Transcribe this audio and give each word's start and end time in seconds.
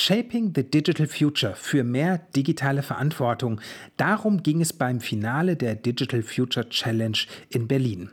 Shaping 0.00 0.52
the 0.56 0.62
Digital 0.62 1.06
Future 1.06 1.54
für 1.54 1.84
mehr 1.84 2.22
digitale 2.34 2.82
Verantwortung. 2.82 3.60
Darum 3.98 4.42
ging 4.42 4.62
es 4.62 4.72
beim 4.72 4.98
Finale 4.98 5.56
der 5.56 5.74
Digital 5.74 6.22
Future 6.22 6.66
Challenge 6.70 7.18
in 7.50 7.68
Berlin. 7.68 8.08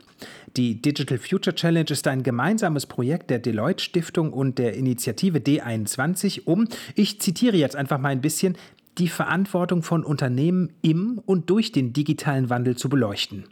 Die 0.58 0.82
Digital 0.82 1.16
Future 1.16 1.56
Challenge 1.56 1.88
ist 1.88 2.06
ein 2.06 2.22
gemeinsames 2.22 2.84
Projekt 2.84 3.30
der 3.30 3.38
Deloitte 3.38 3.82
Stiftung 3.82 4.34
und 4.34 4.58
der 4.58 4.74
Initiative 4.74 5.38
D21, 5.38 6.42
um, 6.44 6.68
ich 6.94 7.22
zitiere 7.22 7.56
jetzt 7.56 7.74
einfach 7.74 7.98
mal 7.98 8.10
ein 8.10 8.20
bisschen, 8.20 8.56
die 8.98 9.08
Verantwortung 9.08 9.82
von 9.82 10.04
Unternehmen 10.04 10.72
im 10.82 11.20
und 11.24 11.50
durch 11.50 11.72
den 11.72 11.92
digitalen 11.92 12.50
Wandel 12.50 12.76
zu 12.76 12.88
beleuchten. 12.88 13.44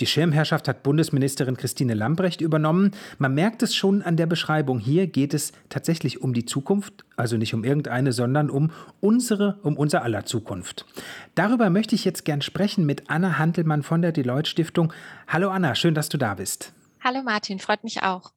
Die 0.00 0.06
Schirmherrschaft 0.06 0.68
hat 0.68 0.82
Bundesministerin 0.82 1.56
Christine 1.56 1.94
Lambrecht 1.94 2.40
übernommen. 2.40 2.92
Man 3.18 3.34
merkt 3.34 3.62
es 3.62 3.74
schon 3.74 4.02
an 4.02 4.16
der 4.16 4.26
Beschreibung. 4.26 4.78
Hier 4.78 5.06
geht 5.06 5.34
es 5.34 5.52
tatsächlich 5.68 6.22
um 6.22 6.32
die 6.32 6.44
Zukunft, 6.44 7.04
also 7.16 7.36
nicht 7.36 7.54
um 7.54 7.64
irgendeine, 7.64 8.12
sondern 8.12 8.48
um 8.48 8.70
unsere, 9.00 9.58
um 9.62 9.76
unser 9.76 10.02
aller 10.02 10.24
Zukunft. 10.24 10.86
Darüber 11.34 11.70
möchte 11.70 11.94
ich 11.94 12.04
jetzt 12.04 12.24
gern 12.24 12.42
sprechen 12.42 12.86
mit 12.86 13.10
Anna 13.10 13.38
Handelmann 13.38 13.82
von 13.82 14.02
der 14.02 14.12
Deloitte 14.12 14.48
Stiftung. 14.48 14.92
Hallo 15.26 15.50
Anna, 15.50 15.74
schön, 15.74 15.94
dass 15.94 16.08
du 16.08 16.16
da 16.16 16.34
bist. 16.34 16.72
Hallo 17.02 17.22
Martin, 17.22 17.58
freut 17.58 17.84
mich 17.84 18.02
auch. 18.02 18.32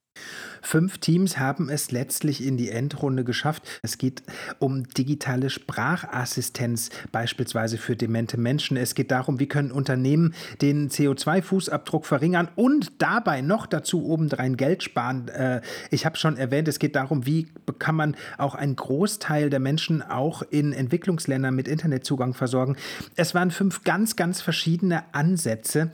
Fünf 0.61 0.99
Teams 0.99 1.37
haben 1.37 1.69
es 1.69 1.91
letztlich 1.91 2.45
in 2.45 2.55
die 2.55 2.69
Endrunde 2.69 3.23
geschafft. 3.23 3.63
Es 3.81 3.97
geht 3.97 4.23
um 4.59 4.87
digitale 4.87 5.49
Sprachassistenz, 5.49 6.91
beispielsweise 7.11 7.77
für 7.77 7.95
demente 7.95 8.39
Menschen. 8.39 8.77
Es 8.77 8.93
geht 8.93 9.11
darum, 9.11 9.39
wie 9.39 9.47
können 9.47 9.71
Unternehmen 9.71 10.35
den 10.61 10.89
CO2-Fußabdruck 10.89 12.05
verringern 12.05 12.47
und 12.55 13.01
dabei 13.01 13.41
noch 13.41 13.65
dazu 13.65 14.05
obendrein 14.05 14.55
Geld 14.55 14.83
sparen. 14.83 15.27
Äh, 15.29 15.61
ich 15.89 16.05
habe 16.05 16.15
schon 16.17 16.37
erwähnt, 16.37 16.67
es 16.67 16.79
geht 16.79 16.95
darum, 16.95 17.25
wie 17.25 17.47
kann 17.79 17.95
man 17.95 18.15
auch 18.37 18.53
einen 18.53 18.75
Großteil 18.75 19.49
der 19.49 19.59
Menschen 19.59 20.01
auch 20.01 20.43
in 20.43 20.73
Entwicklungsländern 20.73 21.55
mit 21.55 21.67
Internetzugang 21.67 22.33
versorgen. 22.33 22.77
Es 23.15 23.33
waren 23.33 23.51
fünf 23.51 23.83
ganz, 23.83 24.15
ganz 24.15 24.41
verschiedene 24.41 25.03
Ansätze. 25.13 25.91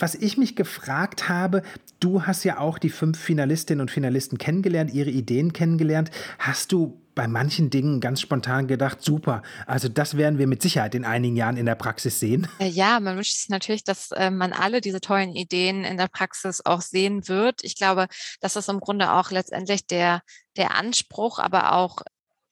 Was 0.00 0.14
ich 0.14 0.38
mich 0.38 0.56
gefragt 0.56 1.28
habe, 1.28 1.62
du 2.00 2.22
hast 2.22 2.42
ja 2.44 2.58
auch 2.58 2.78
die 2.78 2.88
fünf 2.88 3.18
Finalistinnen 3.20 3.82
und 3.82 3.90
Finalisten 3.90 4.38
kennengelernt, 4.38 4.92
ihre 4.92 5.10
Ideen 5.10 5.52
kennengelernt. 5.52 6.10
Hast 6.38 6.72
du 6.72 6.98
bei 7.14 7.28
manchen 7.28 7.68
Dingen 7.68 8.00
ganz 8.00 8.22
spontan 8.22 8.66
gedacht, 8.66 9.02
super, 9.02 9.42
also 9.66 9.88
das 9.88 10.16
werden 10.16 10.38
wir 10.38 10.46
mit 10.46 10.62
Sicherheit 10.62 10.94
in 10.94 11.04
einigen 11.04 11.36
Jahren 11.36 11.58
in 11.58 11.66
der 11.66 11.74
Praxis 11.74 12.18
sehen? 12.18 12.48
Äh, 12.58 12.68
ja, 12.68 12.98
man 12.98 13.16
wünscht 13.16 13.36
sich 13.36 13.50
natürlich, 13.50 13.84
dass 13.84 14.10
äh, 14.12 14.30
man 14.30 14.54
alle 14.54 14.80
diese 14.80 15.02
tollen 15.02 15.36
Ideen 15.36 15.84
in 15.84 15.98
der 15.98 16.08
Praxis 16.08 16.64
auch 16.64 16.80
sehen 16.80 17.28
wird. 17.28 17.62
Ich 17.62 17.76
glaube, 17.76 18.06
das 18.40 18.56
ist 18.56 18.70
im 18.70 18.80
Grunde 18.80 19.12
auch 19.12 19.30
letztendlich 19.30 19.86
der, 19.86 20.22
der 20.56 20.74
Anspruch, 20.76 21.38
aber 21.38 21.74
auch 21.74 21.98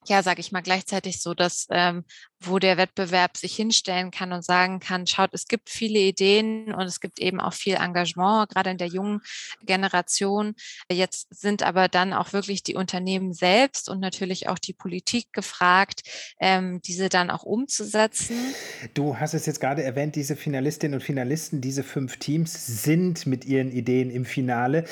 ja, 0.07 0.23
sage 0.23 0.39
ich 0.39 0.51
mal, 0.51 0.61
gleichzeitig 0.61 1.21
so, 1.21 1.33
dass 1.33 1.67
ähm, 1.69 2.03
wo 2.41 2.59
der 2.59 2.77
Wettbewerb 2.77 3.37
sich 3.37 3.55
hinstellen 3.55 4.11
kann 4.11 4.31
und 4.31 4.45
sagen 4.45 4.79
kann, 4.79 5.07
schaut, 5.07 5.33
es 5.33 5.47
gibt 5.47 5.69
viele 5.69 5.99
Ideen 5.99 6.73
und 6.73 6.83
es 6.83 6.99
gibt 7.01 7.19
eben 7.19 7.39
auch 7.39 7.53
viel 7.53 7.75
Engagement, 7.75 8.49
gerade 8.49 8.69
in 8.69 8.77
der 8.77 8.87
jungen 8.87 9.21
Generation. 9.65 10.55
Jetzt 10.91 11.27
sind 11.31 11.63
aber 11.63 11.87
dann 11.87 12.13
auch 12.13 12.31
wirklich 12.33 12.63
die 12.63 12.75
Unternehmen 12.75 13.33
selbst 13.33 13.89
und 13.89 13.99
natürlich 13.99 14.47
auch 14.47 14.59
die 14.59 14.73
Politik 14.73 15.33
gefragt, 15.33 16.01
ähm, 16.39 16.81
diese 16.81 17.09
dann 17.09 17.29
auch 17.29 17.43
umzusetzen. 17.43 18.37
Du 18.93 19.17
hast 19.17 19.33
es 19.33 19.45
jetzt 19.45 19.59
gerade 19.59 19.83
erwähnt, 19.83 20.15
diese 20.15 20.35
Finalistinnen 20.35 20.99
und 20.99 21.03
Finalisten, 21.03 21.61
diese 21.61 21.83
fünf 21.83 22.17
Teams 22.17 22.83
sind 22.83 23.25
mit 23.25 23.45
ihren 23.45 23.71
Ideen 23.71 24.09
im 24.09 24.25
Finale. 24.25 24.85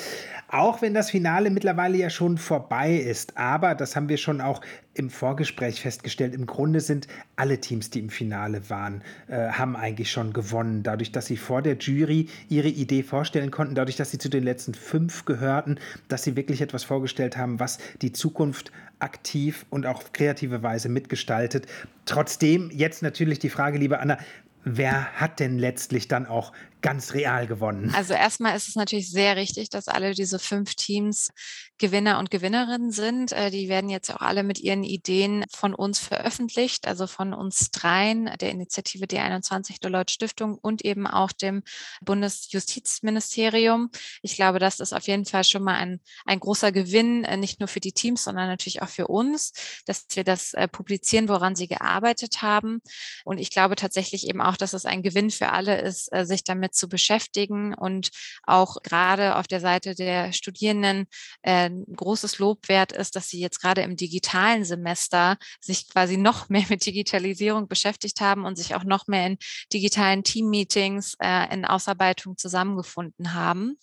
Auch 0.48 0.82
wenn 0.82 0.94
das 0.94 1.10
Finale 1.10 1.50
mittlerweile 1.50 1.96
ja 1.96 2.10
schon 2.10 2.38
vorbei 2.38 2.94
ist. 2.94 3.36
Aber 3.36 3.74
das 3.74 3.96
haben 3.96 4.08
wir 4.08 4.16
schon 4.16 4.40
auch 4.40 4.60
im 4.94 5.10
Vorgespräch 5.10 5.80
festgestellt. 5.80 6.34
Im 6.34 6.46
Grunde 6.46 6.80
sind 6.80 7.06
alle 7.38 7.60
Teams, 7.60 7.90
die 7.90 8.00
im 8.00 8.10
Finale 8.10 8.68
waren, 8.68 9.02
äh, 9.28 9.48
haben 9.48 9.76
eigentlich 9.76 10.10
schon 10.10 10.32
gewonnen. 10.32 10.82
Dadurch, 10.82 11.12
dass 11.12 11.26
sie 11.26 11.36
vor 11.36 11.62
der 11.62 11.76
Jury 11.78 12.28
ihre 12.48 12.68
Idee 12.68 13.02
vorstellen 13.02 13.50
konnten, 13.50 13.74
dadurch, 13.74 13.96
dass 13.96 14.10
sie 14.10 14.18
zu 14.18 14.28
den 14.28 14.42
letzten 14.42 14.74
fünf 14.74 15.24
gehörten, 15.24 15.78
dass 16.08 16.24
sie 16.24 16.36
wirklich 16.36 16.60
etwas 16.60 16.84
vorgestellt 16.84 17.36
haben, 17.36 17.60
was 17.60 17.78
die 18.02 18.12
Zukunft 18.12 18.72
aktiv 18.98 19.66
und 19.70 19.86
auch 19.86 19.98
auf 19.98 20.12
kreative 20.12 20.62
Weise 20.62 20.88
mitgestaltet. 20.88 21.66
Trotzdem 22.04 22.70
jetzt 22.72 23.02
natürlich 23.02 23.38
die 23.38 23.50
Frage, 23.50 23.78
liebe 23.78 24.00
Anna, 24.00 24.18
wer 24.64 25.12
hat 25.14 25.40
denn 25.40 25.58
letztlich 25.58 26.08
dann 26.08 26.26
auch 26.26 26.52
ganz 26.80 27.14
real 27.14 27.46
gewonnen? 27.46 27.92
Also 27.94 28.14
erstmal 28.14 28.56
ist 28.56 28.68
es 28.68 28.76
natürlich 28.76 29.10
sehr 29.10 29.36
richtig, 29.36 29.70
dass 29.70 29.88
alle 29.88 30.14
diese 30.14 30.38
fünf 30.38 30.74
Teams 30.74 31.30
Gewinner 31.78 32.18
und 32.18 32.30
Gewinnerinnen 32.30 32.90
sind. 32.90 33.32
Äh, 33.32 33.50
die 33.50 33.68
werden 33.68 33.88
jetzt 33.88 34.10
auch 34.10 34.20
alle 34.20 34.42
mit 34.42 34.58
ihren 34.58 34.82
Ideen 34.82 35.44
von 35.50 35.74
uns 35.74 35.98
veröffentlicht, 36.00 36.86
also 36.86 37.06
von 37.06 37.32
uns 37.32 37.70
dreien, 37.70 38.30
der 38.40 38.50
Initiative 38.50 39.06
D21 39.06 39.80
Deloitte 39.80 40.12
Stiftung 40.12 40.58
und 40.58 40.84
eben 40.84 41.06
auch 41.06 41.32
dem 41.32 41.62
Bundesjustizministerium. 42.00 43.90
Ich 44.22 44.34
glaube, 44.34 44.58
das 44.58 44.80
ist 44.80 44.92
auf 44.92 45.06
jeden 45.06 45.24
Fall 45.24 45.44
schon 45.44 45.62
mal 45.62 45.76
ein, 45.76 46.00
ein 46.26 46.40
großer 46.40 46.72
Gewinn, 46.72 47.24
äh, 47.24 47.36
nicht 47.36 47.60
nur 47.60 47.68
für 47.68 47.80
die 47.80 47.92
Teams, 47.92 48.24
sondern 48.24 48.48
natürlich 48.48 48.82
auch 48.82 48.88
für 48.88 49.06
uns, 49.06 49.52
dass 49.86 50.06
wir 50.14 50.24
das 50.24 50.54
äh, 50.54 50.66
publizieren, 50.66 51.28
woran 51.28 51.54
sie 51.54 51.68
gearbeitet 51.68 52.42
haben. 52.42 52.80
Und 53.24 53.38
ich 53.38 53.50
glaube 53.50 53.76
tatsächlich 53.76 54.28
eben 54.28 54.40
auch, 54.40 54.56
dass 54.56 54.72
es 54.72 54.84
ein 54.84 55.02
Gewinn 55.02 55.30
für 55.30 55.50
alle 55.50 55.80
ist, 55.80 56.10
sich 56.22 56.42
damit 56.42 56.67
zu 56.70 56.88
beschäftigen 56.88 57.74
und 57.74 58.10
auch 58.44 58.82
gerade 58.82 59.36
auf 59.36 59.46
der 59.46 59.60
Seite 59.60 59.94
der 59.94 60.32
Studierenden 60.32 61.06
ein 61.42 61.84
großes 61.94 62.38
Lob 62.38 62.68
wert 62.68 62.92
ist, 62.92 63.16
dass 63.16 63.28
Sie 63.28 63.40
jetzt 63.40 63.60
gerade 63.60 63.82
im 63.82 63.96
digitalen 63.96 64.64
Semester 64.64 65.36
sich 65.60 65.88
quasi 65.88 66.16
noch 66.16 66.48
mehr 66.48 66.64
mit 66.68 66.84
Digitalisierung 66.84 67.68
beschäftigt 67.68 68.20
haben 68.20 68.44
und 68.44 68.56
sich 68.56 68.74
auch 68.74 68.84
noch 68.84 69.06
mehr 69.06 69.26
in 69.26 69.38
digitalen 69.72 70.24
Teammeetings, 70.24 71.14
äh, 71.20 71.52
in 71.52 71.64
Ausarbeitung 71.64 72.36
zusammengefunden 72.36 73.34
haben. 73.34 73.78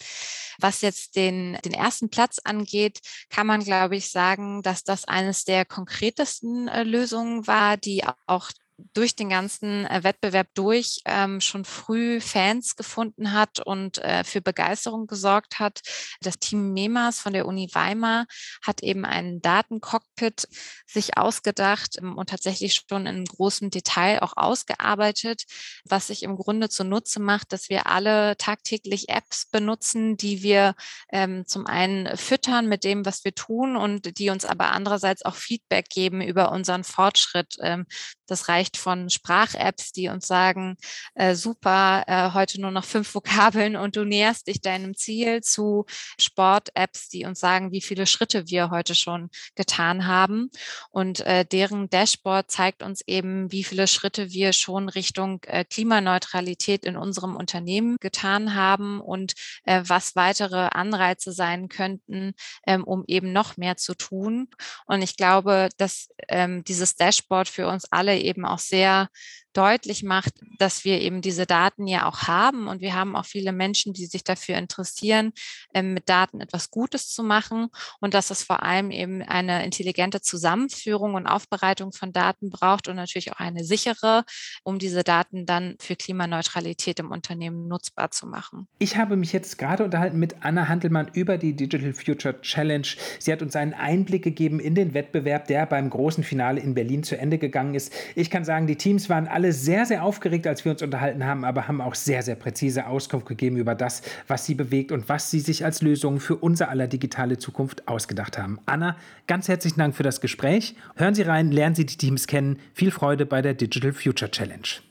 Was 0.59 0.81
jetzt 0.81 1.15
den, 1.15 1.57
den 1.65 1.73
ersten 1.73 2.09
Platz 2.09 2.39
angeht, 2.43 2.99
kann 3.29 3.47
man, 3.47 3.63
glaube 3.63 3.95
ich, 3.95 4.11
sagen, 4.11 4.61
dass 4.61 4.83
das 4.83 5.05
eines 5.05 5.43
der 5.43 5.65
konkretesten 5.65 6.67
äh, 6.67 6.83
Lösungen 6.83 7.47
war, 7.47 7.77
die 7.77 8.03
auch 8.27 8.51
durch 8.93 9.15
den 9.15 9.29
ganzen 9.29 9.85
äh, 9.85 10.03
Wettbewerb 10.03 10.47
durch 10.53 10.99
ähm, 11.05 11.41
schon 11.41 11.65
früh 11.65 12.19
Fans 12.19 12.75
gefunden 12.75 13.31
hat 13.31 13.59
und 13.59 13.97
äh, 13.99 14.23
für 14.23 14.41
Begeisterung 14.41 15.07
gesorgt 15.07 15.59
hat. 15.59 15.81
Das 16.21 16.37
Team 16.39 16.73
MEMAS 16.73 17.19
von 17.19 17.33
der 17.33 17.45
Uni 17.45 17.69
Weimar 17.73 18.25
hat 18.61 18.83
eben 18.83 19.05
einen 19.05 19.41
Datencockpit 19.41 20.47
sich 20.85 21.17
ausgedacht 21.17 21.97
ähm, 21.99 22.17
und 22.17 22.29
tatsächlich 22.29 22.81
schon 22.89 23.05
in 23.05 23.25
großem 23.25 23.69
Detail 23.69 24.21
auch 24.21 24.33
ausgearbeitet, 24.35 25.43
was 25.85 26.07
sich 26.07 26.23
im 26.23 26.35
Grunde 26.35 26.69
zunutze 26.69 27.19
macht, 27.19 27.53
dass 27.53 27.69
wir 27.69 27.87
alle 27.87 28.35
tagtäglich 28.37 29.09
Apps 29.09 29.49
benutzen, 29.49 30.17
die 30.17 30.43
wir 30.43 30.75
ähm, 31.11 31.45
zum 31.47 31.65
einen 31.65 32.17
füttern 32.17 32.67
mit 32.67 32.83
dem, 32.83 33.05
was 33.05 33.23
wir 33.23 33.33
tun 33.33 33.75
und 33.77 34.17
die 34.19 34.29
uns 34.29 34.45
aber 34.45 34.71
andererseits 34.71 35.23
auch 35.23 35.35
Feedback 35.35 35.89
geben 35.89 36.21
über 36.21 36.51
unseren 36.51 36.83
Fortschritt. 36.83 37.55
Ähm, 37.61 37.85
das 38.27 38.49
reicht 38.49 38.64
von 38.73 39.09
Sprach-Apps, 39.09 39.91
die 39.91 40.09
uns 40.09 40.27
sagen, 40.27 40.77
äh, 41.13 41.35
super, 41.35 42.03
äh, 42.07 42.31
heute 42.33 42.59
nur 42.59 42.71
noch 42.71 42.85
fünf 42.85 43.13
Vokabeln 43.13 43.75
und 43.75 43.95
du 43.95 44.03
näherst 44.03 44.47
dich 44.47 44.61
deinem 44.61 44.95
Ziel, 44.95 45.41
zu 45.41 45.85
Sport-Apps, 46.19 47.09
die 47.09 47.25
uns 47.25 47.39
sagen, 47.39 47.71
wie 47.71 47.81
viele 47.81 48.05
Schritte 48.05 48.49
wir 48.49 48.69
heute 48.69 48.95
schon 48.95 49.29
getan 49.55 50.07
haben. 50.07 50.49
Und 50.91 51.21
äh, 51.21 51.45
deren 51.45 51.89
Dashboard 51.89 52.51
zeigt 52.51 52.83
uns 52.83 53.01
eben, 53.07 53.51
wie 53.51 53.63
viele 53.63 53.87
Schritte 53.87 54.31
wir 54.31 54.53
schon 54.53 54.89
Richtung 54.89 55.41
äh, 55.47 55.63
Klimaneutralität 55.63 56.85
in 56.85 56.97
unserem 56.97 57.35
Unternehmen 57.35 57.97
getan 57.99 58.55
haben 58.55 58.99
und 58.99 59.33
äh, 59.63 59.81
was 59.85 60.15
weitere 60.15 60.69
Anreize 60.71 61.31
sein 61.31 61.69
könnten, 61.69 62.33
ähm, 62.65 62.83
um 62.83 63.03
eben 63.07 63.31
noch 63.33 63.57
mehr 63.57 63.77
zu 63.77 63.95
tun. 63.95 64.49
Und 64.85 65.01
ich 65.01 65.17
glaube, 65.17 65.69
dass 65.77 66.09
ähm, 66.27 66.63
dieses 66.63 66.95
Dashboard 66.95 67.47
für 67.47 67.67
uns 67.67 67.85
alle 67.91 68.17
eben 68.19 68.45
auch 68.45 68.54
sehr 68.59 69.09
deutlich 69.55 70.03
macht, 70.03 70.33
dass 70.57 70.85
wir 70.85 71.01
eben 71.01 71.21
diese 71.21 71.45
Daten 71.45 71.87
ja 71.87 72.07
auch 72.07 72.23
haben 72.23 72.67
und 72.67 72.81
wir 72.81 72.93
haben 72.93 73.15
auch 73.15 73.25
viele 73.25 73.51
Menschen, 73.51 73.93
die 73.93 74.05
sich 74.05 74.23
dafür 74.23 74.57
interessieren, 74.57 75.31
ähm, 75.73 75.93
mit 75.93 76.09
Daten 76.09 76.41
etwas 76.41 76.69
Gutes 76.69 77.09
zu 77.09 77.23
machen 77.23 77.67
und 77.99 78.13
dass 78.13 78.29
es 78.29 78.43
vor 78.43 78.63
allem 78.63 78.91
eben 78.91 79.21
eine 79.21 79.63
intelligente 79.65 80.21
Zusammenführung 80.21 81.13
und 81.13 81.27
Aufbereitung 81.27 81.91
von 81.91 82.11
Daten 82.11 82.49
braucht 82.49 82.87
und 82.87 82.95
natürlich 82.95 83.31
auch 83.31 83.39
eine 83.39 83.63
sichere, 83.63 84.23
um 84.63 84.79
diese 84.79 85.03
Daten 85.03 85.45
dann 85.45 85.75
für 85.79 85.95
Klimaneutralität 85.95 86.99
im 86.99 87.11
Unternehmen 87.11 87.67
nutzbar 87.67 88.11
zu 88.11 88.27
machen. 88.27 88.67
Ich 88.79 88.97
habe 88.97 89.15
mich 89.15 89.33
jetzt 89.33 89.57
gerade 89.57 89.83
unterhalten 89.83 90.19
mit 90.19 90.37
Anna 90.41 90.67
Handelmann 90.67 91.09
über 91.13 91.37
die 91.37 91.53
Digital 91.53 91.93
Future 91.93 92.41
Challenge. 92.41 92.87
Sie 93.19 93.31
hat 93.31 93.41
uns 93.41 93.55
einen 93.55 93.73
Einblick 93.73 94.23
gegeben 94.23 94.59
in 94.59 94.75
den 94.75 94.93
Wettbewerb, 94.93 95.47
der 95.47 95.65
beim 95.65 95.89
großen 95.89 96.23
Finale 96.23 96.59
in 96.59 96.73
Berlin 96.73 97.03
zu 97.03 97.17
Ende 97.17 97.37
gegangen 97.37 97.75
ist. 97.75 97.93
Ich 98.15 98.29
kann 98.29 98.45
sagen, 98.45 98.67
die 98.67 98.75
Teams 98.75 99.09
waren 99.09 99.27
alle 99.27 99.44
alle 99.45 99.53
sehr, 99.53 99.85
sehr 99.85 100.03
aufgeregt, 100.03 100.47
als 100.47 100.65
wir 100.65 100.71
uns 100.71 100.81
unterhalten 100.81 101.23
haben, 101.23 101.45
aber 101.45 101.67
haben 101.67 101.79
auch 101.79 101.93
sehr, 101.93 102.23
sehr 102.23 102.33
präzise 102.33 102.87
Auskunft 102.87 103.27
gegeben 103.27 103.57
über 103.57 103.75
das, 103.75 104.01
was 104.27 104.43
sie 104.43 104.55
bewegt 104.55 104.91
und 104.91 105.07
was 105.07 105.29
sie 105.29 105.39
sich 105.39 105.63
als 105.63 105.83
Lösung 105.83 106.19
für 106.19 106.35
unser 106.35 106.69
aller 106.69 106.87
digitale 106.87 107.37
Zukunft 107.37 107.87
ausgedacht 107.87 108.39
haben. 108.39 108.59
Anna, 108.65 108.95
ganz 109.27 109.47
herzlichen 109.47 109.77
Dank 109.77 109.95
für 109.95 110.01
das 110.01 110.19
Gespräch. 110.19 110.75
Hören 110.95 111.13
Sie 111.13 111.21
rein, 111.21 111.51
lernen 111.51 111.75
Sie 111.75 111.85
die 111.85 111.97
Teams 111.97 112.25
kennen. 112.25 112.57
Viel 112.73 112.89
Freude 112.89 113.27
bei 113.27 113.43
der 113.43 113.53
Digital 113.53 113.93
Future 113.93 114.31
Challenge. 114.31 114.81